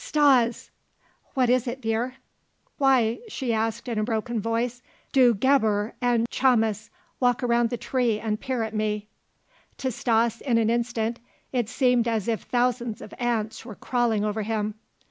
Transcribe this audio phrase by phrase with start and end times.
[0.03, 0.71] "Stas!"
[1.35, 2.15] "What is it, dear?"
[2.79, 4.81] "Why," she asked in a broken voice,
[5.11, 6.89] "do Gebhr and Chamis
[7.19, 9.09] walk around the tree and peer at me?"
[9.77, 11.19] To Stas in an instant
[11.53, 14.73] it seemed as if thousands of ants were crawling over him.